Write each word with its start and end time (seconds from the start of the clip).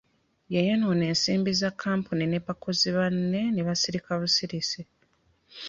Yayonoona 0.53 1.03
ensimbi 1.11 1.51
za 1.61 1.69
kampuni 1.83 2.23
ne 2.27 2.39
bakozi 2.45 2.89
banne 2.97 3.41
ne 3.51 3.61
basirika 3.67 4.11
busirisi. 4.21 4.81